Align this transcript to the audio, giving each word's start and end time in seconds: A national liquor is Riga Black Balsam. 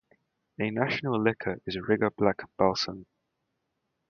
A 0.57 0.71
national 0.71 1.21
liquor 1.21 1.61
is 1.67 1.77
Riga 1.79 2.09
Black 2.09 2.41
Balsam. 2.57 3.05